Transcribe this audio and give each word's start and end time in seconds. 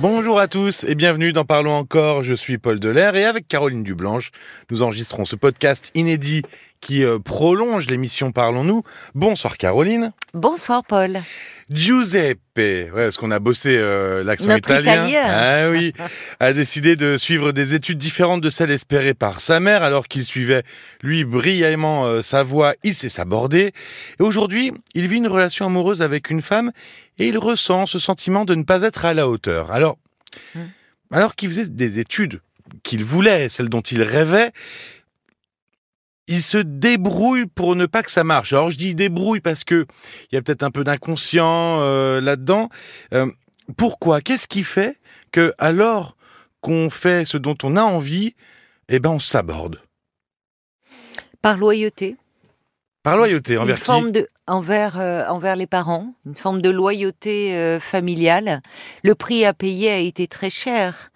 Bonjour 0.00 0.38
à 0.38 0.46
tous 0.46 0.84
et 0.84 0.94
bienvenue 0.94 1.32
dans 1.32 1.46
Parlons 1.46 1.72
encore. 1.72 2.22
Je 2.22 2.34
suis 2.34 2.58
Paul 2.58 2.78
Delair 2.78 3.16
et 3.16 3.24
avec 3.24 3.48
Caroline 3.48 3.82
Dublanche, 3.82 4.30
nous 4.70 4.82
enregistrons 4.82 5.24
ce 5.24 5.36
podcast 5.36 5.90
inédit 5.94 6.42
qui 6.80 7.04
euh, 7.04 7.18
prolonge 7.18 7.86
l'émission 7.86 8.32
Parlons-nous. 8.32 8.82
Bonsoir 9.14 9.58
Caroline. 9.58 10.12
Bonsoir 10.34 10.84
Paul. 10.84 11.20
Giuseppe, 11.68 12.38
ouais, 12.56 13.08
est-ce 13.08 13.18
qu'on 13.18 13.32
a 13.32 13.40
bossé 13.40 13.76
euh, 13.76 14.22
l'accent 14.22 14.56
italien, 14.56 15.24
Ah 15.26 15.70
oui, 15.70 15.92
a 16.40 16.52
décidé 16.52 16.94
de 16.94 17.18
suivre 17.18 17.50
des 17.50 17.74
études 17.74 17.98
différentes 17.98 18.40
de 18.40 18.50
celles 18.50 18.70
espérées 18.70 19.14
par 19.14 19.40
sa 19.40 19.58
mère, 19.58 19.82
alors 19.82 20.06
qu'il 20.06 20.24
suivait 20.24 20.62
lui 21.02 21.24
brillamment 21.24 22.06
euh, 22.06 22.22
sa 22.22 22.44
voie, 22.44 22.74
il 22.84 22.94
s'est 22.94 23.08
sabordé. 23.08 23.72
Et 24.20 24.22
aujourd'hui, 24.22 24.72
il 24.94 25.08
vit 25.08 25.16
une 25.16 25.26
relation 25.26 25.66
amoureuse 25.66 26.02
avec 26.02 26.30
une 26.30 26.42
femme 26.42 26.70
et 27.18 27.26
il 27.26 27.36
ressent 27.36 27.86
ce 27.86 27.98
sentiment 27.98 28.44
de 28.44 28.54
ne 28.54 28.62
pas 28.62 28.82
être 28.82 29.04
à 29.04 29.12
la 29.12 29.28
hauteur. 29.28 29.72
Alors, 29.72 29.98
hmm. 30.54 30.66
alors 31.10 31.34
qu'il 31.34 31.48
faisait 31.48 31.68
des 31.68 31.98
études 31.98 32.40
qu'il 32.84 33.04
voulait, 33.04 33.48
celles 33.48 33.68
dont 33.68 33.80
il 33.80 34.02
rêvait, 34.02 34.52
il 36.28 36.42
se 36.42 36.58
débrouille 36.58 37.46
pour 37.46 37.76
ne 37.76 37.86
pas 37.86 38.02
que 38.02 38.10
ça 38.10 38.24
marche. 38.24 38.52
Alors 38.52 38.70
je 38.70 38.76
dis 38.76 38.94
débrouille 38.94 39.40
parce 39.40 39.64
que 39.64 39.86
il 40.30 40.34
y 40.34 40.38
a 40.38 40.42
peut-être 40.42 40.62
un 40.62 40.70
peu 40.70 40.84
d'inconscient 40.84 41.80
euh, 41.80 42.20
là-dedans. 42.20 42.68
Euh, 43.12 43.26
pourquoi? 43.76 44.20
Qu'est-ce 44.20 44.48
qui 44.48 44.64
fait 44.64 44.98
que 45.32 45.52
alors 45.58 46.16
qu'on 46.60 46.90
fait 46.90 47.24
ce 47.24 47.36
dont 47.36 47.56
on 47.62 47.76
a 47.76 47.82
envie, 47.82 48.34
eh 48.88 48.98
ben 48.98 49.10
on 49.10 49.18
s'aborde? 49.18 49.80
Par 51.42 51.56
loyauté. 51.56 52.16
Par 53.02 53.16
loyauté 53.16 53.56
envers 53.56 53.76
une 53.76 53.82
forme 53.82 54.10
De, 54.10 54.28
envers 54.48 54.98
euh, 54.98 55.26
envers 55.28 55.54
les 55.54 55.68
parents, 55.68 56.12
une 56.24 56.34
forme 56.34 56.60
de 56.60 56.70
loyauté 56.70 57.78
familiale. 57.80 58.62
Le 59.04 59.14
prix 59.14 59.44
à 59.44 59.54
payer 59.54 59.90
a 59.90 59.98
été 59.98 60.26
très 60.26 60.50
cher 60.50 61.12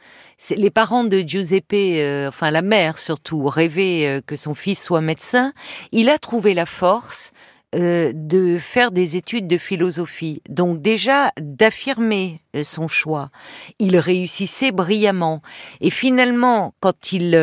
les 0.57 0.71
parents 0.71 1.05
de 1.05 1.19
Giuseppe, 1.19 1.75
euh, 1.75 2.29
enfin 2.29 2.51
la 2.51 2.63
mère 2.63 2.99
surtout, 2.99 3.45
rêvaient 3.47 4.07
euh, 4.07 4.21
que 4.25 4.37
son 4.37 4.55
fils 4.55 4.83
soit 4.83 5.01
médecin. 5.01 5.53
Il 5.93 6.09
a 6.09 6.19
trouvé 6.19 6.55
la 6.55 6.67
force 6.67 7.33
euh, 7.75 8.13
de 8.15 8.59
faire 8.59 8.91
des 8.91 9.17
études 9.17 9.47
de 9.47 9.59
philosophie. 9.59 10.43
Donc 10.49 10.81
déjà 10.81 11.31
d'affirmer 11.41 12.41
son 12.65 12.89
choix. 12.89 13.31
Il 13.79 13.97
réussissait 13.97 14.73
brillamment. 14.73 15.43
Et 15.81 15.91
finalement, 15.91 16.75
quand 16.81 17.13
il 17.13 17.37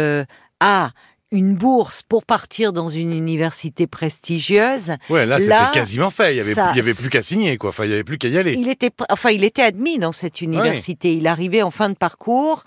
a 0.59 0.91
une 1.31 1.55
bourse 1.55 2.03
pour 2.03 2.23
partir 2.23 2.71
dans 2.71 2.87
une 2.87 3.13
université 3.13 3.85
prestigieuse. 3.85 4.93
Ouais, 5.09 5.25
là, 5.25 5.39
c'était 5.39 5.55
quasiment 5.73 6.09
fait. 6.09 6.35
Il 6.35 6.37
y 6.37 6.41
avait, 6.41 6.79
avait 6.79 6.93
plus 6.93 7.09
qu'à 7.09 7.21
signer, 7.21 7.57
quoi. 7.57 7.69
Enfin, 7.69 7.85
il 7.85 7.91
y 7.91 7.93
avait 7.93 8.03
plus 8.03 8.17
qu'à 8.17 8.29
y 8.29 8.37
aller. 8.37 8.53
Il 8.53 8.69
était, 8.69 8.91
enfin, 9.09 9.31
il 9.31 9.43
était 9.43 9.61
admis 9.61 9.99
dans 9.99 10.11
cette 10.13 10.41
université. 10.41 11.15
Il 11.15 11.27
arrivait 11.27 11.61
en 11.61 11.71
fin 11.71 11.89
de 11.89 11.95
parcours, 11.95 12.63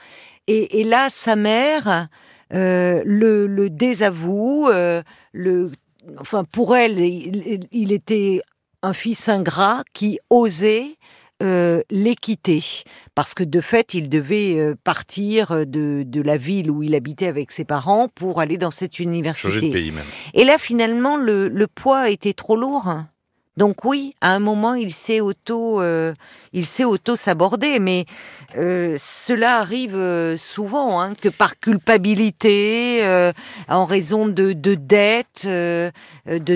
et, 0.46 0.84
là, 0.84 1.08
sa 1.10 1.36
mère 1.36 2.08
euh, 2.52 3.02
le, 3.04 3.68
désavoue. 3.70 4.68
Euh, 4.68 5.02
le, 5.32 5.70
enfin, 6.18 6.44
pour 6.44 6.76
elle, 6.76 6.98
il, 6.98 7.92
était 7.92 8.40
un 8.82 8.92
fils 8.92 9.28
ingrat 9.28 9.84
qui 9.92 10.18
osait 10.28 10.96
euh, 11.42 11.82
les 11.90 12.14
quitter, 12.14 12.62
parce 13.14 13.34
que 13.34 13.44
de 13.44 13.60
fait, 13.60 13.94
il 13.94 14.08
devait 14.08 14.58
euh, 14.58 14.74
partir 14.82 15.66
de, 15.66 16.02
de, 16.06 16.20
la 16.22 16.36
ville 16.36 16.70
où 16.70 16.82
il 16.82 16.94
habitait 16.94 17.26
avec 17.26 17.50
ses 17.50 17.64
parents 17.64 18.08
pour 18.08 18.40
aller 18.40 18.58
dans 18.58 18.70
cette 18.70 18.98
université. 18.98 19.48
Changer 19.48 19.68
de 19.68 19.72
pays 19.72 19.90
même. 19.90 20.04
Et 20.34 20.44
là, 20.44 20.58
finalement, 20.58 21.16
le, 21.16 21.48
le 21.48 21.66
poids 21.66 22.10
était 22.10 22.34
trop 22.34 22.56
lourd. 22.56 22.94
Donc 23.56 23.84
oui, 23.84 24.14
à 24.20 24.32
un 24.32 24.38
moment, 24.38 24.74
il 24.74 24.94
s'est 24.94 25.20
auto, 25.20 25.80
euh, 25.80 26.14
il 26.52 26.64
s'est 26.66 26.84
auto 26.84 27.16
s'aborder, 27.16 27.80
mais 27.80 28.06
euh, 28.56 28.96
cela 28.98 29.58
arrive 29.58 29.96
euh, 29.96 30.36
souvent, 30.36 31.00
hein, 31.00 31.14
que 31.20 31.28
par 31.28 31.58
culpabilité, 31.58 33.02
en 33.68 33.84
raison 33.86 34.26
de, 34.26 34.52
de 34.52 34.74
dettes, 34.74 35.46
de 35.46 35.90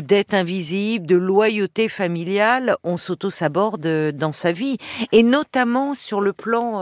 dettes 0.00 0.34
invisibles, 0.34 1.06
de 1.06 1.16
loyauté 1.16 1.88
familiale, 1.88 2.76
on 2.84 2.96
s'auto 2.96 3.28
s'aborde 3.28 4.12
dans 4.12 4.32
sa 4.32 4.52
vie, 4.52 4.78
et 5.10 5.22
notamment 5.22 5.94
sur 5.94 6.20
le 6.20 6.32
plan, 6.32 6.80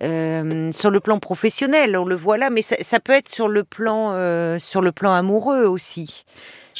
sur 0.00 0.90
le 0.90 1.00
plan 1.00 1.18
professionnel. 1.18 1.96
On 1.96 2.04
le 2.04 2.16
voit 2.16 2.36
là, 2.36 2.50
mais 2.50 2.62
ça, 2.62 2.76
ça 2.80 3.00
peut 3.00 3.12
être 3.12 3.30
sur 3.30 3.48
le 3.48 3.64
plan, 3.64 4.58
sur 4.58 4.82
le 4.82 4.92
plan 4.92 5.12
amoureux 5.12 5.64
aussi 5.64 6.24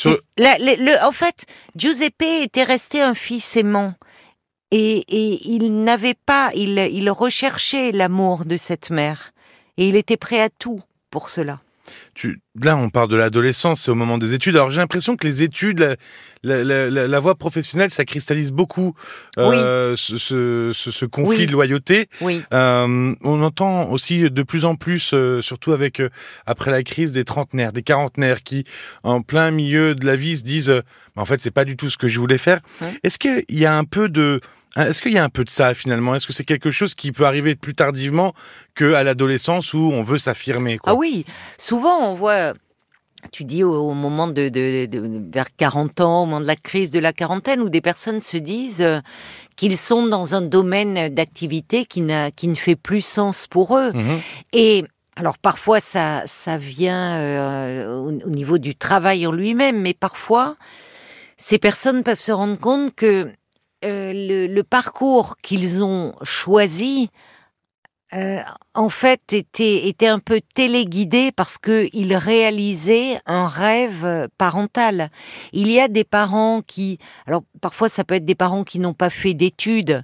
en 0.07 1.13
fait, 1.13 1.47
Giuseppe 1.77 2.23
était 2.23 2.65
resté 2.65 3.01
un 3.01 3.15
fils 3.15 3.57
aimant. 3.57 3.95
Et, 4.73 5.05
il 5.53 5.83
n'avait 5.83 6.15
pas, 6.15 6.51
il, 6.55 6.79
il 6.79 7.11
recherchait 7.11 7.91
l'amour 7.91 8.45
de 8.45 8.57
cette 8.57 8.91
mère. 8.91 9.33
Et 9.77 9.89
il 9.89 9.97
était 9.97 10.17
prêt 10.17 10.41
à 10.41 10.49
tout 10.49 10.81
pour 11.11 11.29
cela 11.29 11.61
là, 12.61 12.77
on 12.77 12.91
parle 12.91 13.09
de 13.09 13.17
l'adolescence, 13.17 13.83
c'est 13.83 13.91
au 13.91 13.95
moment 13.95 14.19
des 14.19 14.35
études. 14.35 14.57
Alors 14.57 14.71
j'ai 14.71 14.81
l'impression 14.81 15.17
que 15.17 15.27
les 15.27 15.43
études, 15.43 15.97
la, 16.43 17.21
voie 17.21 17.35
professionnelle, 17.35 17.91
ça 17.91 18.05
cristallise 18.05 18.53
beaucoup 18.53 18.95
euh, 19.39 19.95
ce, 19.97 21.05
conflit 21.07 21.47
de 21.47 21.53
loyauté. 21.53 22.09
Euh, 22.23 23.15
on 23.23 23.43
entend 23.43 23.91
aussi 23.91 24.31
de 24.31 24.43
plus 24.43 24.65
en 24.65 24.75
plus, 24.75 25.13
euh, 25.15 25.41
surtout 25.43 25.73
avec 25.73 26.03
après 26.47 26.71
la 26.71 26.83
crise 26.83 27.13
des 27.13 27.25
trentenaires, 27.25 27.73
des 27.73 27.83
quarantenaires, 27.83 28.43
qui 28.43 28.65
en 29.03 29.23
plein 29.23 29.51
milieu 29.51 29.95
de 29.95 30.07
la 30.07 30.17
vie 30.17 30.37
se 30.37 30.43
disent, 30.43 30.83
en 31.17 31.25
fait, 31.25 31.41
c'est 31.41 31.51
pas 31.51 31.65
du 31.65 31.77
tout 31.77 31.89
ce 31.89 31.97
que 31.97 32.09
je 32.09 32.19
voulais 32.19 32.39
faire. 32.39 32.61
Est-ce 33.03 33.19
qu'il 33.19 33.45
y 33.49 33.67
a 33.67 33.77
un 33.77 33.85
peu 33.85 34.09
de 34.09 34.41
Hein, 34.77 34.87
est-ce 34.87 35.03
qu'il 35.03 35.13
y 35.13 35.19
a 35.19 35.25
un 35.25 35.29
peu 35.29 35.45
de 35.45 35.51
ça 35.51 35.75
finalement? 35.75 36.15
Est-ce 36.15 36.29
que 36.29 36.33
c'est 36.33 36.45
quelque 36.45 36.71
chose 36.71 36.95
qui 36.95 37.11
peut 37.11 37.25
arriver 37.25 37.57
plus 37.57 37.75
tardivement 37.75 38.35
qu'à 38.77 39.03
l'adolescence 39.03 39.75
où 39.75 39.91
on 39.93 40.05
veut 40.05 40.19
s'affirmer 40.19 40.79
Ah 40.85 40.95
oui, 40.95 41.25
souvent 41.59 42.10
on 42.11 42.15
voit 42.15 42.55
tu 43.33 43.45
dis 43.45 43.63
au, 43.63 43.93
moment 43.93 44.29
de, 44.29 44.51
vers 45.31 45.55
40 45.55 46.01
ans, 46.01 46.23
au 46.23 46.27
moment 46.27 46.41
de 46.41 46.47
la 46.47 46.57
crise 46.57 46.91
de 46.91 46.99
la 46.99 47.13
quarantaine, 47.13 47.61
où 47.61 47.69
des 47.69 47.81
personnes 47.81 48.21
se 48.21 48.37
disent 48.37 48.81
euh, 48.81 49.01
qu'ils 49.57 49.77
sont 49.77 50.07
dans 50.07 50.35
un 50.35 50.41
domaine 50.41 51.09
d'activité 51.11 51.85
qui, 51.85 52.03
qui 52.35 52.49
ne 52.49 52.55
fait 52.55 52.77
plus 52.77 53.03
sens 53.03 53.47
pour 53.47 53.77
eux. 53.77 53.93
Mmh 53.93 54.19
Et 54.53 54.85
alors 55.17 55.39
parfois 55.39 55.81
ça, 55.81 56.23
ça 56.25 56.57
vient 56.57 57.17
euh, 57.17 57.95
au, 57.99 58.31
niveau 58.31 58.59
du 58.59 58.75
travail 58.75 59.27
en 59.27 59.33
lui-même, 59.33 59.81
mais 59.81 59.93
parfois 59.93 60.57
ces 61.37 61.59
personnes 61.59 62.03
peuvent 62.03 62.21
se 62.21 62.33
rendre 62.33 62.59
compte 62.59 62.95
que 62.95 63.31
euh, 63.85 64.13
le, 64.49 64.63
parcours 64.63 65.37
qu'ils 65.43 65.83
ont 65.83 66.15
choisi, 66.23 67.11
euh, 68.15 68.41
en 68.75 68.89
fait, 68.89 69.33
était, 69.33 69.87
était 69.89 70.07
un 70.07 70.19
peu 70.19 70.41
téléguidé 70.55 71.31
parce 71.33 71.59
qu'ils 71.59 72.17
réalisaient 72.17 73.21
un 73.27 73.47
rêve 73.47 74.29
parental. 74.37 75.11
Il 75.53 75.71
y 75.71 75.81
a 75.81 75.89
des 75.89 76.05
parents 76.05 76.63
qui, 76.67 76.99
alors 77.27 77.43
parfois 77.61 77.89
ça 77.89 78.05
peut 78.05 78.17
être 78.17 78.25
des 78.25 78.35
parents 78.35 78.65
qui 78.65 78.81
n'ont 78.81 78.95
pas 78.95 79.11
fait 79.11 79.35
d'études 79.35 80.03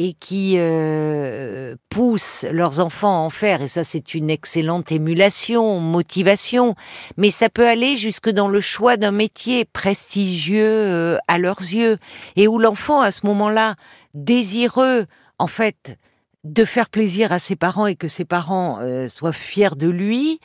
et 0.00 0.12
qui 0.12 0.54
euh, 0.56 1.74
poussent 1.90 2.46
leurs 2.52 2.78
enfants 2.78 3.16
à 3.16 3.26
en 3.26 3.30
faire, 3.30 3.62
et 3.62 3.68
ça 3.68 3.82
c'est 3.82 4.14
une 4.14 4.30
excellente 4.30 4.92
émulation, 4.92 5.80
motivation, 5.80 6.76
mais 7.16 7.32
ça 7.32 7.48
peut 7.48 7.66
aller 7.66 7.96
jusque 7.96 8.30
dans 8.30 8.46
le 8.46 8.60
choix 8.60 8.96
d'un 8.96 9.10
métier 9.10 9.64
prestigieux 9.64 10.62
euh, 10.64 11.18
à 11.26 11.38
leurs 11.38 11.60
yeux, 11.60 11.98
et 12.36 12.46
où 12.46 12.60
l'enfant 12.60 13.00
à 13.00 13.10
ce 13.10 13.26
moment-là, 13.26 13.74
désireux 14.14 15.06
en 15.40 15.48
fait 15.48 15.98
de 16.52 16.64
faire 16.64 16.88
plaisir 16.88 17.32
à 17.32 17.38
ses 17.38 17.56
parents 17.56 17.86
et 17.86 17.96
que 17.96 18.08
ses 18.08 18.24
parents 18.24 18.78
euh, 18.80 19.08
soient 19.08 19.32
fiers 19.32 19.76
de 19.76 19.88
lui, 19.88 20.40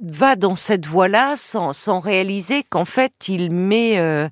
va 0.00 0.36
dans 0.36 0.54
cette 0.54 0.86
voie-là 0.86 1.34
sans, 1.36 1.72
sans 1.72 2.00
réaliser 2.00 2.62
qu'en 2.68 2.84
fait 2.84 3.12
il 3.28 3.50
met. 3.50 3.98
Euh, 3.98 4.28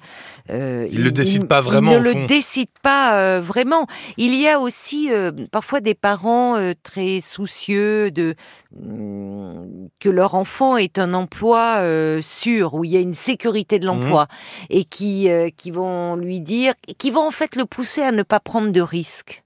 euh 0.51 0.87
il 0.91 1.01
ne 1.01 1.05
le 1.05 1.11
décide 1.11 1.47
pas 1.47 1.61
vraiment. 1.61 1.93
Il 1.93 1.99
ne 1.99 2.03
le 2.03 2.27
décide 2.27 2.69
pas 2.83 3.19
euh, 3.19 3.41
vraiment. 3.41 3.87
Il 4.17 4.35
y 4.35 4.49
a 4.49 4.61
aussi 4.61 5.09
euh, 5.11 5.33
parfois 5.51 5.81
des 5.81 5.95
parents 5.95 6.57
très 6.83 7.21
soucieux 7.21 8.11
de 8.11 8.35
mm, 8.79 9.89
que 10.01 10.09
leur 10.09 10.35
enfant 10.35 10.77
ait 10.77 10.99
un 10.99 11.15
emploi 11.15 11.83
sûr 12.21 12.75
où 12.75 12.85
il 12.85 12.91
y 12.93 12.97
a 12.97 13.01
une 13.01 13.15
sécurité 13.15 13.79
de 13.79 13.87
l'emploi 13.87 14.25
mmh. 14.25 14.65
et 14.71 14.85
qui 14.85 15.29
qui 15.57 15.71
vont 15.71 16.17
lui 16.17 16.41
dire, 16.41 16.75
qui 16.99 17.11
vont 17.11 17.27
en 17.27 17.31
fait 17.31 17.57
le 17.57 17.65
pousser 17.65 18.03
à 18.03 18.13
ne 18.13 18.23
pas 18.23 18.41
prendre 18.41 18.71
de 18.71 18.81
risques. 18.81 19.46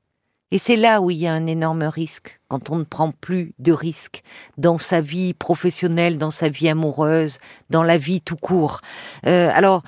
Et 0.53 0.59
c'est 0.59 0.77
là 0.77 1.01
où 1.01 1.11
il 1.11 1.19
y 1.19 1.27
a 1.27 1.33
un 1.33 1.47
énorme 1.47 1.85
risque, 1.85 2.41
quand 2.49 2.71
on 2.71 2.77
ne 2.77 2.85
prend 2.85 3.13
plus 3.13 3.55
de 3.59 3.73
risques 3.73 4.23
dans 4.59 4.79
sa 4.79 5.01
vie 5.01 5.33
professionnelle, 5.33 6.19
dans 6.19 6.33
sa 6.33 6.49
vie 6.49 6.69
amoureuse, 6.69 7.39
dans 7.71 7.85
la 7.85 7.99
vie 7.99 8.21
tout 8.21 8.37
court. 8.37 8.81
Euh, 9.27 9.51
alors, 9.55 9.83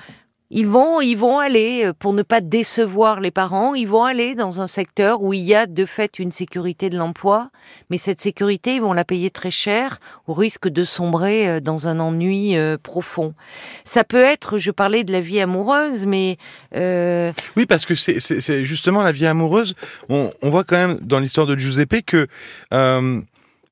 ils 0.49 0.67
vont, 0.67 1.01
ils 1.01 1.15
vont 1.15 1.39
aller, 1.39 1.85
euh, 1.85 1.93
pour 1.93 2.13
ne 2.13 2.21
pas 2.21 2.41
décevoir 2.41 3.19
les 3.19 3.31
parents, 3.31 3.73
ils 3.73 3.87
vont 3.87 4.03
aller 4.03 4.35
dans 4.35 4.61
un 4.61 4.67
secteur 4.67 5.21
où 5.21 5.33
il 5.33 5.41
y 5.41 5.55
a 5.55 5.65
de 5.65 5.85
fait 5.85 6.19
une 6.19 6.31
sécurité 6.31 6.89
de 6.89 6.97
l'emploi, 6.97 7.49
mais 7.89 7.97
cette 7.97 8.21
sécurité, 8.21 8.75
ils 8.75 8.81
vont 8.81 8.93
la 8.93 9.05
payer 9.05 9.31
très 9.31 9.51
cher 9.51 9.99
au 10.27 10.33
risque 10.33 10.67
de 10.67 10.85
sombrer 10.85 11.49
euh, 11.49 11.59
dans 11.59 11.87
un 11.87 11.99
ennui 11.99 12.55
euh, 12.55 12.77
profond. 12.81 13.33
Ça 13.83 14.03
peut 14.03 14.23
être, 14.23 14.59
je 14.59 14.71
parlais 14.71 15.03
de 15.03 15.11
la 15.11 15.21
vie 15.21 15.39
amoureuse, 15.39 16.05
mais... 16.05 16.37
Oui, 17.55 17.65
parce 17.65 17.85
que 17.85 17.95
c'est 17.95 18.65
justement 18.65 19.01
la 19.03 19.11
vie 19.11 19.25
amoureuse, 19.25 19.75
on, 20.09 20.31
voit 20.43 20.63
quand 20.63 20.77
même 20.77 20.99
dans 21.01 21.19
l'histoire 21.19 21.47
de 21.47 21.55
Giuseppe 21.55 22.05
que 22.05 22.27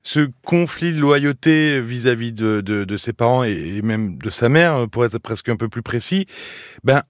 ce 0.02 0.30
conflit 0.44 0.92
de 0.92 0.98
loyauté 0.98 1.80
vis-à-vis 1.80 2.32
de, 2.32 2.96
ses 2.96 3.12
parents 3.12 3.44
et, 3.44 3.80
même 3.82 4.18
de 4.18 4.30
sa 4.30 4.48
mère, 4.48 4.88
pour 4.88 5.04
être 5.04 5.18
presque 5.18 5.48
un 5.48 5.56
peu 5.56 5.68
plus 5.68 5.82
précis, 5.82 6.26
ben 6.82 7.02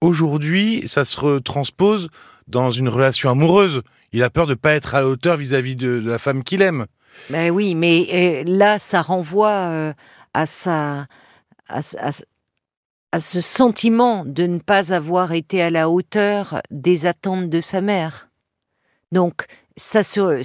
aujourd'hui, 0.00 0.84
ça 0.86 1.04
se 1.04 1.18
retranspose 1.20 2.08
dans 2.46 2.70
une 2.70 2.88
relation 2.88 3.30
amoureuse. 3.30 3.82
Il 4.12 4.22
a 4.22 4.30
peur 4.30 4.46
de 4.46 4.52
ne 4.52 4.56
pas 4.56 4.74
être 4.74 4.94
à 4.94 5.00
la 5.00 5.08
hauteur 5.08 5.36
vis-à-vis 5.36 5.76
de, 5.76 6.00
la 6.04 6.18
femme 6.18 6.42
qu'il 6.42 6.62
aime. 6.62 6.86
Ben 7.30 7.50
oui, 7.50 7.74
mais 7.74 8.06
euh, 8.12 8.44
là, 8.46 8.78
ça 8.78 9.02
renvoie 9.02 9.50
euh, 9.50 9.92
à 10.34 10.46
sa, 10.46 11.06
à, 11.68 11.82
ce 11.82 13.40
sentiment 13.40 14.24
de 14.24 14.46
ne 14.46 14.58
pas 14.58 14.92
avoir 14.92 15.32
été 15.32 15.62
à 15.62 15.70
la 15.70 15.88
hauteur 15.88 16.60
des 16.70 17.06
attentes 17.06 17.48
de 17.48 17.60
sa 17.60 17.80
mère. 17.80 18.28
Donc, 19.12 19.46
ça 19.76 20.02
se 20.02 20.42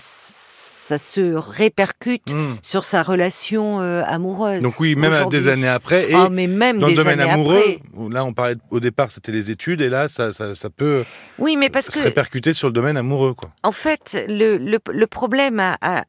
ça 0.91 0.97
se 0.97 1.35
répercute 1.35 2.33
hmm. 2.33 2.55
sur 2.61 2.83
sa 2.83 3.01
relation 3.01 3.79
euh, 3.79 4.03
amoureuse. 4.05 4.61
Donc 4.61 4.77
oui, 4.81 4.95
même 4.95 5.29
des 5.29 5.47
années 5.47 5.69
après. 5.69 6.11
Et 6.11 6.13
ah, 6.13 6.27
mais 6.29 6.47
même 6.47 6.79
dans 6.79 6.87
le 6.87 6.95
domaine 6.95 7.21
amoureux, 7.21 7.61
là 8.09 8.25
on 8.25 8.33
parlait 8.33 8.57
au 8.71 8.81
départ 8.81 9.09
c'était 9.09 9.31
les 9.31 9.51
études 9.51 9.79
et 9.79 9.87
là 9.87 10.09
ça, 10.09 10.33
ça, 10.33 10.69
peut 10.69 11.05
oui, 11.39 11.55
mais 11.55 11.69
parce 11.69 11.89
se 11.89 12.01
répercuter 12.01 12.53
sur 12.53 12.67
le 12.67 12.73
domaine 12.73 12.97
amoureux. 12.97 13.33
Quoi. 13.33 13.51
En 13.63 13.71
fait, 13.71 14.25
le, 14.27 14.57
le, 14.57 15.07
problème 15.07 15.59
à, 15.59 16.01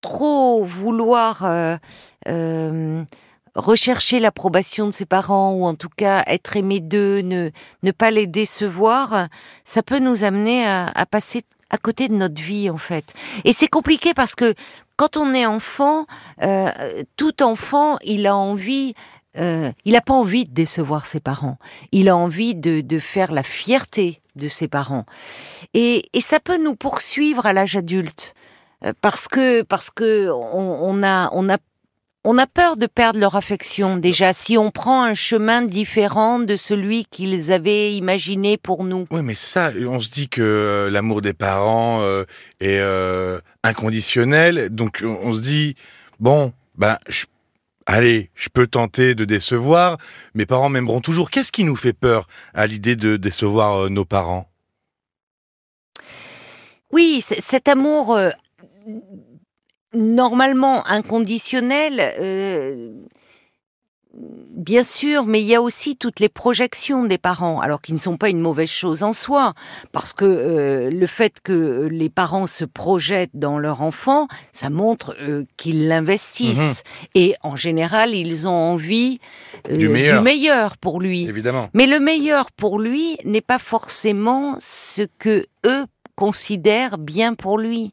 trop 0.00 0.64
vouloir... 0.64 1.44
Euh, 1.44 1.76
euh, 2.28 3.04
rechercher 3.54 4.18
l'approbation 4.18 4.86
de 4.86 4.92
ses 4.92 5.04
parents 5.04 5.52
ou 5.52 5.66
en 5.66 5.74
tout 5.74 5.90
cas 5.94 6.22
être 6.26 6.56
aimé 6.56 6.80
d'eux, 6.80 7.20
ne, 7.20 7.50
ne 7.82 7.90
pas 7.90 8.10
les 8.10 8.26
décevoir, 8.26 9.28
ça 9.66 9.82
peut 9.82 9.98
nous 9.98 10.24
amener 10.24 10.64
à, 10.64 10.86
à 10.86 11.04
passer 11.04 11.42
à 11.72 11.78
côté 11.78 12.06
de 12.08 12.14
notre 12.14 12.40
vie 12.40 12.70
en 12.70 12.78
fait. 12.78 13.12
Et 13.44 13.52
c'est 13.52 13.68
compliqué 13.68 14.14
parce 14.14 14.34
que 14.34 14.54
quand 14.96 15.16
on 15.16 15.34
est 15.34 15.46
enfant, 15.46 16.06
euh, 16.42 17.02
tout 17.16 17.42
enfant, 17.42 17.98
il 18.04 18.26
a 18.26 18.36
envie 18.36 18.94
euh, 19.38 19.72
il 19.86 19.94
n'a 19.94 20.02
pas 20.02 20.12
envie 20.12 20.44
de 20.44 20.52
décevoir 20.52 21.06
ses 21.06 21.18
parents. 21.18 21.58
Il 21.90 22.08
a 22.08 22.16
envie 22.16 22.54
de, 22.54 22.98
faire 22.98 23.32
la 23.32 23.42
fierté 23.42 24.20
de 24.36 24.46
ses 24.48 24.68
parents. 24.68 25.06
Et, 25.72 26.10
et 26.12 26.20
ça 26.20 26.38
peut 26.38 26.62
nous 26.62 26.76
poursuivre 26.76 27.46
à 27.46 27.54
l'âge 27.54 27.74
adulte 27.74 28.34
euh, 28.84 28.92
parce 29.00 29.28
que 29.28 29.62
parce 29.62 29.90
que 29.90 30.28
on, 30.30 30.78
on, 30.82 31.02
a 31.02 31.30
on 31.32 31.48
a 31.48 31.56
on 32.24 32.38
a 32.38 32.46
peur 32.46 32.76
de 32.76 32.86
perdre 32.86 33.18
leur 33.18 33.34
affection 33.34 33.96
déjà 33.96 34.32
si 34.32 34.56
on 34.56 34.70
prend 34.70 35.02
un 35.02 35.14
chemin 35.14 35.62
différent 35.62 36.38
de 36.38 36.56
celui 36.56 37.04
qu'ils 37.06 37.50
avaient 37.50 37.94
imaginé 37.94 38.56
pour 38.56 38.84
nous. 38.84 39.06
Oui, 39.10 39.22
mais 39.22 39.34
c'est 39.34 39.48
ça. 39.48 39.72
On 39.86 40.00
se 40.00 40.10
dit 40.10 40.28
que 40.28 40.42
euh, 40.42 40.90
l'amour 40.90 41.20
des 41.20 41.32
parents 41.32 42.00
euh, 42.02 42.24
est 42.60 42.78
euh, 42.78 43.40
inconditionnel, 43.64 44.68
donc 44.70 45.02
on 45.04 45.32
se 45.32 45.40
dit 45.40 45.74
bon, 46.20 46.52
ben, 46.76 46.98
allez, 47.86 48.30
je 48.34 48.48
peux 48.48 48.68
tenter 48.68 49.14
de 49.14 49.24
décevoir. 49.24 49.98
Mes 50.34 50.46
parents 50.46 50.68
m'aimeront 50.68 51.00
toujours. 51.00 51.30
Qu'est-ce 51.30 51.52
qui 51.52 51.64
nous 51.64 51.76
fait 51.76 51.92
peur 51.92 52.28
à 52.54 52.66
l'idée 52.66 52.94
de 52.94 53.16
décevoir 53.16 53.90
nos 53.90 54.04
parents? 54.04 54.48
Oui, 56.92 57.22
cet 57.22 57.68
amour 57.68 58.18
normalement 59.94 60.86
inconditionnel, 60.86 62.14
euh, 62.20 62.92
bien 64.14 64.84
sûr, 64.84 65.24
mais 65.24 65.40
il 65.40 65.46
y 65.46 65.54
a 65.54 65.62
aussi 65.62 65.96
toutes 65.96 66.20
les 66.20 66.28
projections 66.28 67.04
des 67.04 67.18
parents, 67.18 67.60
alors 67.60 67.80
qui 67.80 67.92
ne 67.92 67.98
sont 67.98 68.16
pas 68.16 68.28
une 68.28 68.40
mauvaise 68.40 68.68
chose 68.68 69.02
en 69.02 69.12
soi, 69.12 69.54
parce 69.92 70.12
que 70.12 70.24
euh, 70.24 70.90
le 70.90 71.06
fait 71.06 71.40
que 71.42 71.88
les 71.90 72.10
parents 72.10 72.46
se 72.46 72.64
projettent 72.64 73.34
dans 73.34 73.58
leur 73.58 73.82
enfant, 73.82 74.28
ça 74.52 74.70
montre 74.70 75.16
euh, 75.20 75.44
qu'ils 75.56 75.88
l'investissent. 75.88 76.82
Et 77.14 77.34
en 77.42 77.56
général, 77.56 78.14
ils 78.14 78.46
ont 78.46 78.52
envie 78.52 79.18
du 79.70 79.88
meilleur. 79.88 80.76
pour 80.76 81.00
lui. 81.00 81.28
Évidemment. 81.28 81.68
Mais 81.74 81.86
le 81.86 82.00
meilleur 82.00 82.50
pour 82.52 82.78
lui 82.78 83.16
n'est 83.24 83.40
pas 83.40 83.58
forcément 83.58 84.56
ce 84.58 85.02
que 85.18 85.46
eux 85.66 85.86
considèrent 86.16 86.98
bien 86.98 87.34
pour 87.34 87.58
lui 87.58 87.92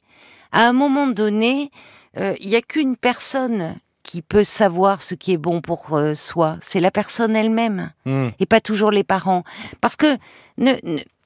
à 0.51 0.68
un 0.68 0.74
moment 0.74 1.07
donné, 1.07 1.72
euh, 2.18 2.36
il 2.40 2.50
n'y 2.50 2.56
a 2.56 2.62
qu'une 2.62 2.96
personne 2.96 3.75
qui 4.04 4.22
peut 4.22 4.44
savoir 4.44 5.01
ce 5.01 5.13
qui 5.13 5.34
est 5.34 5.38
bon 5.38 5.62
pour 5.62 5.96
euh, 5.96 6.16
soi, 6.16 6.57
c'est 6.62 6.80
la 6.80 6.90
personne 6.90 7.36
elle-même, 7.36 7.92
hmm. 8.06 8.30
et 8.40 8.46
pas 8.46 8.62
toujours 8.62 8.92
les 8.92 9.04
parents. 9.04 9.44
Parce 9.81 9.96
que 9.96 10.18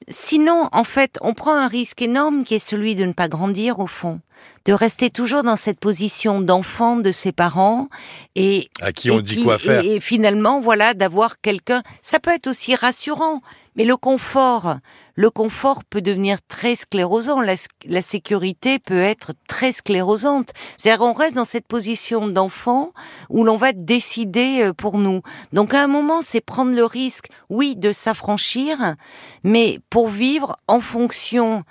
sinon, 0.06 0.68
en 0.72 0.84
fait, 0.84 1.18
on 1.22 1.34
prend 1.34 1.54
un 1.54 1.68
risque 1.68 2.02
énorme 2.02 2.44
qui 2.44 2.56
est 2.56 2.58
celui 2.58 2.94
de 2.94 3.06
ne 3.06 3.12
pas 3.12 3.28
grandir 3.28 3.78
au 3.78 3.86
fond, 3.86 4.20
de 4.64 4.72
rester 4.72 5.10
toujours 5.10 5.42
dans 5.42 5.56
cette 5.56 5.78
position 5.78 6.40
d'enfant 6.40 6.96
de 6.96 7.12
ses 7.12 7.32
parents 7.32 7.88
et 8.34 8.68
à 8.80 8.92
qui 8.92 9.10
on 9.10 9.20
dit 9.20 9.42
quoi 9.42 9.58
faire. 9.58 9.84
et 9.84 10.00
finalement, 10.00 10.60
voilà, 10.60 10.94
d'avoir 10.94 11.40
quelqu'un. 11.40 11.82
Ça 12.00 12.18
peut 12.18 12.30
être 12.30 12.46
aussi 12.46 12.74
rassurant, 12.74 13.42
mais 13.76 13.84
le 13.84 13.96
confort, 13.96 14.78
le 15.16 15.30
confort 15.30 15.84
peut 15.84 16.00
devenir 16.00 16.38
très 16.48 16.76
sclérosant. 16.76 17.40
La, 17.40 18.02
sécurité 18.02 18.78
peut 18.78 19.00
être 19.00 19.32
très 19.48 19.72
sclérosante. 19.72 20.50
C'est-à-dire, 20.76 21.04
on 21.04 21.12
reste 21.12 21.36
dans 21.36 21.44
cette 21.44 21.66
position 21.66 22.28
d'enfant 22.28 22.92
où 23.28 23.44
l'on 23.44 23.56
va 23.56 23.72
décider 23.72 24.62
euh, 24.62 24.72
pour 24.72 24.98
nous. 24.98 25.22
Donc, 25.52 25.74
à 25.74 25.82
un 25.82 25.88
moment, 25.88 26.22
c'est 26.22 26.40
prendre 26.40 26.74
le 26.74 26.84
risque, 26.84 27.28
oui, 27.50 27.76
de 27.76 27.92
s'affranchir, 27.92 28.94
mais 29.42 29.80
pour 29.90 30.08
vivre 30.08 30.56
en 30.68 30.80
fonction 30.80 31.64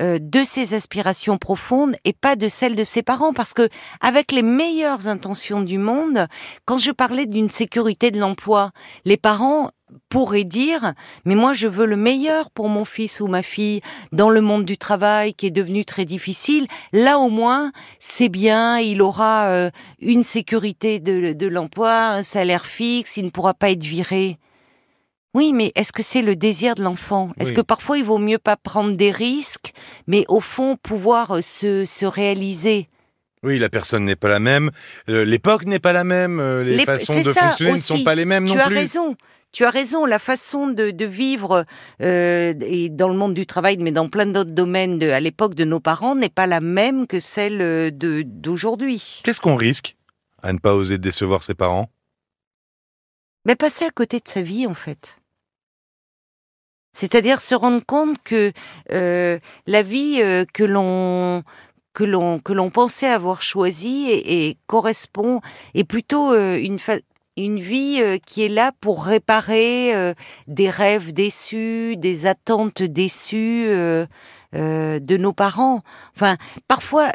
euh, 0.00 0.18
de 0.20 0.44
ses 0.44 0.74
aspirations 0.74 1.38
profondes 1.38 1.96
et 2.04 2.12
pas 2.12 2.36
de 2.36 2.48
celles 2.48 2.76
de 2.76 2.84
ses 2.84 3.02
parents. 3.02 3.32
Parce 3.32 3.52
que 3.52 3.68
avec 4.00 4.32
les 4.32 4.42
meilleures 4.42 5.08
intentions 5.08 5.60
du 5.60 5.78
monde 5.78 6.26
quand 6.64 6.78
je 6.78 6.90
parlais 6.90 7.26
d'une 7.26 7.50
sécurité 7.50 8.10
de 8.10 8.18
l'emploi 8.18 8.70
les 9.04 9.16
parents 9.16 9.70
pourrait 10.08 10.44
dire 10.44 10.94
mais 11.24 11.34
moi 11.34 11.52
je 11.52 11.66
veux 11.66 11.86
le 11.86 11.96
meilleur 11.96 12.50
pour 12.50 12.68
mon 12.68 12.84
fils 12.84 13.20
ou 13.20 13.26
ma 13.26 13.42
fille 13.42 13.80
dans 14.12 14.30
le 14.30 14.40
monde 14.40 14.64
du 14.64 14.78
travail 14.78 15.34
qui 15.34 15.46
est 15.46 15.50
devenu 15.50 15.84
très 15.84 16.04
difficile. 16.04 16.66
Là 16.92 17.18
au 17.18 17.28
moins 17.28 17.72
c'est 17.98 18.28
bien 18.28 18.78
il 18.78 19.02
aura 19.02 19.48
euh, 19.48 19.70
une 20.00 20.22
sécurité 20.22 20.98
de, 21.00 21.32
de 21.32 21.46
l'emploi 21.46 21.92
un 21.92 22.22
salaire 22.22 22.66
fixe 22.66 23.16
il 23.16 23.24
ne 23.26 23.30
pourra 23.30 23.54
pas 23.54 23.70
être 23.70 23.84
viré 23.84 24.38
oui, 25.34 25.52
mais 25.52 25.72
est-ce 25.74 25.92
que 25.92 26.02
c'est 26.02 26.22
le 26.22 26.36
désir 26.36 26.74
de 26.74 26.82
l'enfant? 26.82 27.30
Est-ce 27.38 27.52
que 27.52 27.60
parfois 27.60 27.98
il 27.98 28.04
vaut 28.04 28.18
mieux 28.18 28.38
pas 28.38 28.56
prendre 28.56 28.96
des 28.96 29.10
risques, 29.10 29.72
mais 30.06 30.24
au 30.28 30.40
fond 30.40 30.76
pouvoir 30.76 31.36
euh, 31.36 31.40
se, 31.40 31.84
se 31.84 32.06
réaliser? 32.06 32.88
Oui, 33.42 33.58
la 33.58 33.68
personne 33.68 34.04
n'est 34.04 34.16
pas 34.16 34.28
la 34.28 34.40
même, 34.40 34.70
euh, 35.08 35.24
l'époque 35.24 35.64
n'est 35.64 35.78
pas 35.78 35.92
la 35.92 36.04
même, 36.04 36.42
les, 36.62 36.84
façons 36.84 37.20
de 37.22 37.32
fonctionner 37.32 37.72
ne 37.72 37.76
sont 37.78 38.04
pas 38.04 38.14
les 38.14 38.26
mêmes 38.26 38.44
non 38.44 38.52
plus. 38.52 38.60
Tu 38.60 38.66
as 38.66 38.68
raison, 38.68 39.16
tu 39.52 39.64
as 39.64 39.70
raison, 39.70 40.06
la 40.06 40.20
façon 40.20 40.68
de, 40.68 41.04
vivre 41.04 41.64
euh, 42.02 42.54
et 42.60 42.88
dans 42.88 43.08
le 43.08 43.14
monde 43.14 43.34
du 43.34 43.46
travail, 43.46 43.78
mais 43.78 43.90
dans 43.90 44.08
plein 44.08 44.26
d'autres 44.26 44.52
domaines 44.52 44.98
de, 44.98 45.10
à 45.10 45.18
l'époque 45.18 45.54
de 45.54 45.64
nos 45.64 45.80
parents, 45.80 46.14
n'est 46.14 46.28
pas 46.28 46.46
la 46.46 46.60
même 46.60 47.06
que 47.06 47.18
celle 47.18 47.60
euh, 47.60 47.90
de, 47.90 48.22
d'aujourd'hui. 48.24 49.22
Qu'est-ce 49.24 49.40
qu'on 49.40 49.56
risque 49.56 49.96
à 50.42 50.52
ne 50.52 50.58
pas 50.58 50.74
oser 50.74 50.98
décevoir 50.98 51.42
ses 51.42 51.54
parents? 51.54 51.90
Mais 53.44 53.56
passer 53.56 53.84
à 53.84 53.90
côté 53.90 54.18
de 54.18 54.28
sa 54.28 54.42
vie, 54.42 54.66
en 54.66 54.74
fait. 54.74 55.19
C'est-à-dire 56.92 57.40
se 57.40 57.54
rendre 57.54 57.84
compte 57.84 58.16
que 58.24 58.52
euh, 58.92 59.38
la 59.66 59.82
vie 59.82 60.22
que 60.52 60.64
l'on 60.64 61.42
que 61.92 62.04
l'on 62.04 62.38
que 62.38 62.52
l'on 62.52 62.70
pensait 62.70 63.08
avoir 63.08 63.42
choisie 63.42 64.10
et, 64.10 64.56
correspond 64.66 65.40
est 65.74 65.84
plutôt 65.84 66.34
une, 66.34 66.78
une 67.36 67.58
vie 67.58 68.00
euh, 68.02 68.18
qui 68.24 68.44
est 68.44 68.48
là 68.48 68.72
pour 68.80 69.04
réparer 69.04 69.94
euh, 69.94 70.14
des 70.46 70.70
rêves 70.70 71.12
déçus, 71.12 71.96
des 71.96 72.26
attentes 72.26 72.82
déçues 72.82 73.66
euh, 73.68 74.06
de 74.52 75.16
nos 75.16 75.32
parents. 75.32 75.82
Enfin, 76.16 76.36
parfois, 76.68 77.10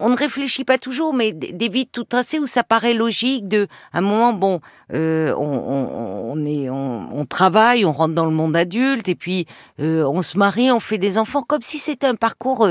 on 0.00 0.08
ne 0.08 0.16
réfléchit 0.16 0.64
pas 0.64 0.78
toujours, 0.78 1.14
mais 1.14 1.32
des 1.32 1.68
vies 1.68 1.86
tout 1.86 2.04
tracées 2.04 2.38
où 2.38 2.46
ça 2.46 2.64
paraît 2.64 2.94
logique 2.94 3.46
de, 3.48 3.68
à 3.92 3.98
un 3.98 4.00
moment, 4.00 4.32
bon, 4.32 4.60
on, 4.92 6.44
est, 6.44 6.68
on, 6.70 7.24
travaille, 7.26 7.84
on 7.84 7.92
rentre 7.92 8.14
dans 8.14 8.26
le 8.26 8.32
monde 8.32 8.56
adulte, 8.56 9.08
et 9.08 9.14
puis 9.14 9.46
on 9.78 10.22
se 10.22 10.38
marie, 10.38 10.70
on 10.72 10.80
fait 10.80 10.98
des 10.98 11.18
enfants, 11.18 11.42
comme 11.42 11.62
si 11.62 11.78
c'était 11.78 12.06
un 12.06 12.16
parcours 12.16 12.66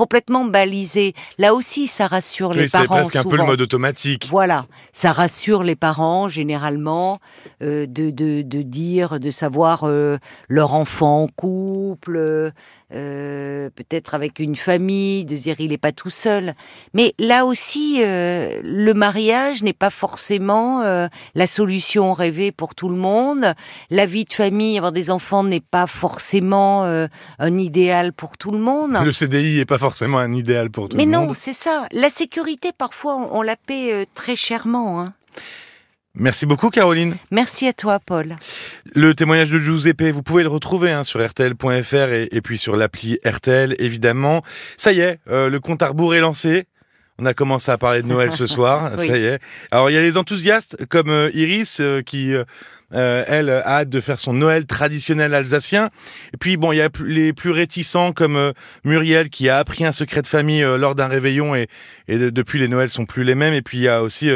complètement 0.00 0.46
balisé. 0.46 1.12
Là 1.36 1.52
aussi, 1.52 1.86
ça 1.86 2.06
rassure 2.06 2.54
les 2.54 2.68
parents. 2.68 2.84
C'est 2.84 2.88
presque 2.88 3.16
un 3.16 3.24
peu 3.24 3.36
le 3.36 3.44
mode 3.44 3.60
automatique. 3.60 4.28
Voilà, 4.30 4.64
ça 4.92 5.12
rassure 5.12 5.62
les 5.62 5.76
parents 5.76 6.26
généralement 6.26 7.18
euh, 7.62 7.84
de, 7.86 8.08
de, 8.08 8.40
de, 8.40 8.62
dire, 8.62 9.20
de 9.20 9.30
savoir 9.30 9.84
euh, 9.84 10.16
leur 10.48 10.72
enfant 10.72 11.24
en 11.24 11.28
couple, 11.28 12.50
euh, 12.92 13.70
peut-être 13.70 14.14
avec 14.14 14.38
une 14.38 14.56
famille, 14.56 15.24
de 15.24 15.36
dire 15.36 15.56
il 15.58 15.68
n'est 15.70 15.78
pas 15.78 15.92
tout 15.92 16.10
seul. 16.10 16.54
Mais 16.94 17.14
là 17.18 17.46
aussi, 17.46 18.00
le 18.02 18.92
mariage 18.92 19.62
n'est 19.62 19.72
pas 19.72 19.90
forcément 19.90 20.82
la 21.34 21.46
solution 21.46 22.12
rêvée 22.12 22.52
pour 22.52 22.74
tout 22.74 22.88
le 22.88 22.96
monde. 22.96 23.54
La 23.90 24.06
vie 24.06 24.24
de 24.24 24.32
famille, 24.32 24.76
avoir 24.76 24.92
des 24.92 25.10
enfants 25.10 25.44
n'est 25.44 25.60
pas 25.60 25.86
forcément 25.86 26.84
un 27.38 27.58
idéal 27.58 28.12
pour 28.12 28.36
tout 28.36 28.50
le 28.50 28.58
monde. 28.58 28.98
Le 29.02 29.12
CDI 29.12 29.58
n'est 29.58 29.64
pas 29.64 29.78
forcément 29.78 30.18
un 30.18 30.32
idéal 30.32 30.70
pour 30.70 30.88
tout 30.88 30.96
le 30.96 31.02
monde. 31.02 31.12
Mais 31.12 31.18
non, 31.18 31.34
c'est 31.34 31.52
ça. 31.52 31.86
La 31.92 32.10
sécurité, 32.10 32.72
parfois, 32.76 33.16
on, 33.32 33.42
la 33.42 33.56
paie 33.56 33.92
euh, 33.92 34.04
très 34.14 34.36
chèrement. 34.36 35.00
Hein. 35.00 35.12
Merci 36.14 36.44
beaucoup 36.44 36.70
Caroline. 36.70 37.16
Merci 37.30 37.68
à 37.68 37.72
toi 37.72 38.00
Paul. 38.04 38.36
Le 38.94 39.14
témoignage 39.14 39.50
de 39.50 39.58
Giuseppe, 39.58 40.10
vous 40.12 40.22
pouvez 40.22 40.42
le 40.42 40.48
retrouver 40.48 40.90
hein, 40.90 41.04
sur 41.04 41.24
rtl.fr 41.24 41.94
et, 41.94 42.40
puis 42.42 42.58
sur 42.58 42.76
l'appli 42.76 43.18
RTL 43.24 43.76
évidemment. 43.78 44.42
Ça 44.76 44.92
y 44.92 45.00
est, 45.00 45.20
euh, 45.30 45.48
le 45.48 45.60
compte 45.60 45.82
à 45.82 45.88
rebours 45.88 46.14
est 46.14 46.20
lancé. 46.20 46.66
On 47.18 47.26
a 47.26 47.34
commencé 47.34 47.70
à 47.70 47.78
parler 47.78 48.02
de 48.02 48.08
Noël 48.08 48.32
ce 48.32 48.46
soir, 48.46 48.90
ça 48.96 49.16
y 49.16 49.24
est. 49.24 49.38
Alors 49.70 49.88
il 49.88 49.92
y 49.92 49.96
a 49.96 50.00
les 50.00 50.16
enthousiastes 50.16 50.84
comme 50.86 51.10
euh, 51.10 51.30
Iris 51.32 51.78
euh, 51.80 52.02
qui, 52.02 52.32
elle, 52.90 53.50
a 53.50 53.64
hâte 53.64 53.88
de 53.88 54.00
faire 54.00 54.18
son 54.18 54.32
Noël 54.32 54.66
traditionnel 54.66 55.32
alsacien. 55.32 55.90
Et 56.34 56.38
puis 56.38 56.56
bon, 56.56 56.72
il 56.72 56.78
y 56.78 56.82
a 56.82 56.88
les 57.04 57.32
plus 57.32 57.52
réticents 57.52 58.12
comme 58.12 58.52
Muriel 58.82 59.30
qui 59.30 59.48
a 59.48 59.58
appris 59.58 59.84
un 59.84 59.92
secret 59.92 60.22
de 60.22 60.26
famille 60.26 60.62
lors 60.62 60.96
d'un 60.96 61.06
réveillon 61.06 61.54
et, 61.54 61.68
et 62.08 62.18
depuis 62.18 62.58
les 62.58 62.66
Noëls 62.66 62.90
sont 62.90 63.06
plus 63.06 63.22
les 63.22 63.36
mêmes. 63.36 63.54
Et 63.54 63.62
puis 63.62 63.78
il 63.78 63.82
y 63.82 63.88
a 63.88 64.02
aussi 64.02 64.30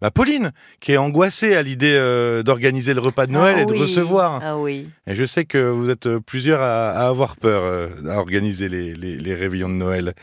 bah, 0.00 0.10
Pauline, 0.10 0.52
qui 0.80 0.92
est 0.92 0.96
angoissée 0.96 1.56
à 1.56 1.62
l'idée 1.62 1.96
euh, 1.98 2.42
d'organiser 2.42 2.94
le 2.94 3.00
repas 3.00 3.26
de 3.26 3.32
Noël 3.32 3.56
ah 3.58 3.62
et 3.62 3.66
de 3.66 3.74
recevoir. 3.74 4.40
Ah 4.42 4.56
oui. 4.56 4.88
Et 5.06 5.14
je 5.14 5.24
sais 5.24 5.44
que 5.44 5.58
vous 5.58 5.90
êtes 5.90 6.06
euh, 6.06 6.20
plusieurs 6.20 6.60
à, 6.62 6.90
avoir 7.08 7.36
peur 7.36 7.62
euh, 7.64 7.88
à 8.08 8.18
organiser 8.18 8.68
les, 8.68 8.94
les, 8.94 9.34
réveillons 9.34 9.68
de 9.68 9.74
Noël. 9.74 10.14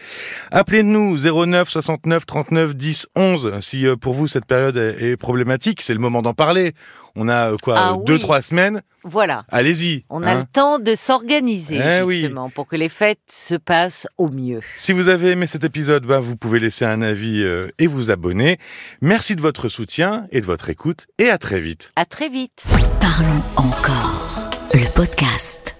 Appelez-nous 0.52 1.18
09 1.18 1.70
69 1.70 2.26
39 2.26 2.76
10 2.76 3.08
11 3.16 3.54
si 3.62 3.86
pour 4.00 4.14
vous 4.14 4.28
cette 4.28 4.46
période 4.46 4.78
est 4.78 5.18
problématique. 5.18 5.82
C'est 5.82 5.94
le 5.94 6.00
moment 6.00 6.22
d'en 6.22 6.34
parler. 6.34 6.74
On 7.18 7.30
a 7.30 7.52
euh, 7.52 7.58
quoi, 7.64 7.76
ah 7.78 7.98
deux, 8.06 8.20
trois 8.20 8.42
semaines 8.42 8.82
Voilà. 9.04 9.46
Allez-y. 9.50 10.04
On 10.10 10.22
a 10.24 10.32
hein. 10.32 10.40
le 10.40 10.46
temps 10.46 10.80
de 10.80 10.96
s'organiser, 10.96 11.80
eh 11.82 12.06
justement, 12.06 12.50
pour 12.50 12.68
que 12.68 12.76
les 12.76 12.90
fêtes 12.90 13.20
se 13.30 13.56
passent 13.56 14.06
au 14.18 14.28
mieux. 14.28 14.60
Si 14.76 14.92
vous 14.92 15.08
avez 15.08 15.32
aimé 15.32 15.48
cet 15.48 15.64
épisode, 15.64 16.06
bah, 16.06 16.20
vous 16.20 16.36
pouvez 16.36 16.60
laisser 16.60 16.84
un 16.84 17.02
avis 17.02 17.42
euh, 17.42 17.68
et 17.80 17.88
vous 17.88 18.12
abonner. 18.12 18.58
Merci 19.02 19.38
de 19.38 19.42
soutien 19.70 20.28
et 20.32 20.42
de 20.42 20.46
votre 20.46 20.70
écoute, 20.70 21.08
et 21.18 21.30
à 21.30 21.38
très 21.38 21.60
vite. 21.60 21.92
À 21.96 22.06
très 22.06 22.30
vite. 22.30 22.66
Parlons 23.00 23.44
encore, 23.58 24.50
le 24.74 24.88
podcast. 24.94 25.75